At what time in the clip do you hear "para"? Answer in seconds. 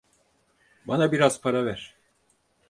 1.41-1.63